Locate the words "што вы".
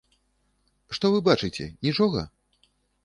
0.97-1.19